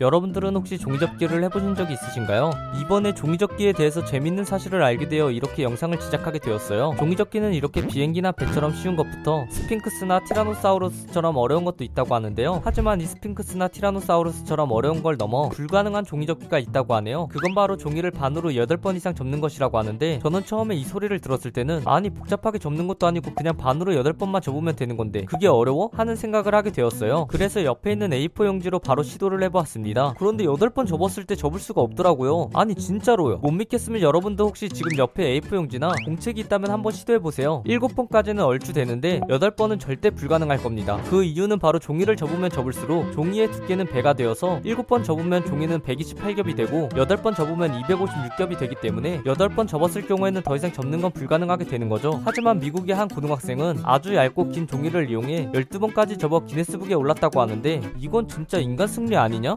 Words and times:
여러분들은 0.00 0.56
혹시 0.56 0.76
종이접기를 0.76 1.44
해보신 1.44 1.76
적이 1.76 1.92
있으신가요? 1.92 2.50
이번에 2.80 3.14
종이접기에 3.14 3.74
대해서 3.74 4.04
재밌는 4.04 4.42
사실을 4.42 4.82
알게 4.82 5.08
되어 5.08 5.30
이렇게 5.30 5.62
영상을 5.62 5.96
제작하게 6.00 6.40
되었어요. 6.40 6.96
종이접기는 6.98 7.54
이렇게 7.54 7.86
비행기나 7.86 8.32
배처럼 8.32 8.74
쉬운 8.74 8.96
것부터 8.96 9.46
스핑크스나 9.50 10.24
티라노사우루스처럼 10.24 11.36
어려운 11.36 11.64
것도 11.64 11.84
있다고 11.84 12.12
하는데요. 12.12 12.60
하지만 12.64 13.00
이 13.00 13.04
스핑크스나 13.06 13.68
티라노사우루스처럼 13.68 14.72
어려운 14.72 15.00
걸 15.00 15.16
넘어 15.16 15.48
불가능한 15.50 16.04
종이접기가 16.04 16.58
있다고 16.58 16.96
하네요. 16.96 17.28
그건 17.28 17.54
바로 17.54 17.76
종이를 17.76 18.10
반으로 18.10 18.50
8번 18.50 18.96
이상 18.96 19.14
접는 19.14 19.40
것이라고 19.40 19.78
하는데 19.78 20.18
저는 20.18 20.44
처음에 20.44 20.74
이 20.74 20.82
소리를 20.82 21.16
들었을 21.20 21.52
때는 21.52 21.82
아니 21.84 22.10
복잡하게 22.10 22.58
접는 22.58 22.88
것도 22.88 23.06
아니고 23.06 23.32
그냥 23.36 23.56
반으로 23.56 23.92
8번만 23.92 24.42
접으면 24.42 24.74
되는 24.74 24.96
건데 24.96 25.24
그게 25.24 25.46
어려워? 25.46 25.90
하는 25.92 26.16
생각을 26.16 26.52
하게 26.52 26.72
되었어요. 26.72 27.28
그래서 27.28 27.62
옆에 27.62 27.92
있는 27.92 28.10
A4 28.10 28.46
용지로 28.46 28.80
바로 28.80 29.04
시도를 29.04 29.40
해보았습니다. 29.44 29.83
그런데 30.18 30.44
8번 30.44 30.86
접었을 30.86 31.24
때 31.24 31.34
접을 31.34 31.60
수가 31.60 31.80
없더라고요. 31.80 32.50
아니 32.54 32.74
진짜로요. 32.74 33.38
못 33.38 33.50
믿겠으면 33.50 34.00
여러분도 34.00 34.46
혹시 34.46 34.68
지금 34.68 34.96
옆에 34.98 35.40
A4 35.40 35.56
용지나 35.56 35.92
공책이 36.04 36.40
있다면 36.42 36.70
한번 36.70 36.92
시도해보세요. 36.92 37.62
7번까지는 37.66 38.44
얼추 38.44 38.72
되는데 38.72 39.20
8번은 39.28 39.78
절대 39.78 40.10
불가능할 40.10 40.62
겁니다. 40.62 41.00
그 41.10 41.24
이유는 41.24 41.58
바로 41.58 41.78
종이를 41.78 42.16
접으면 42.16 42.50
접을수록 42.50 43.12
종이의 43.12 43.50
두께는 43.52 43.86
배가 43.86 44.14
되어서 44.14 44.60
7번 44.64 45.04
접으면 45.04 45.44
종이는 45.44 45.80
128겹이 45.80 46.56
되고 46.56 46.88
8번 46.90 47.34
접으면 47.34 47.82
256겹이 47.82 48.58
되기 48.58 48.74
때문에 48.80 49.22
8번 49.22 49.68
접었을 49.68 50.06
경우에는 50.06 50.42
더 50.42 50.56
이상 50.56 50.72
접는 50.72 51.00
건 51.00 51.10
불가능하게 51.12 51.66
되는 51.66 51.88
거죠. 51.88 52.20
하지만 52.24 52.58
미국의 52.58 52.94
한 52.94 53.08
고등학생은 53.08 53.80
아주 53.82 54.14
얇고 54.14 54.48
긴 54.48 54.66
종이를 54.66 55.10
이용해 55.10 55.50
12번까지 55.52 56.18
접어 56.18 56.44
기네스북에 56.44 56.94
올랐다고 56.94 57.40
하는데 57.40 57.80
이건 57.98 58.28
진짜 58.28 58.58
인간 58.58 58.88
승리 58.88 59.16
아니냐? 59.16 59.54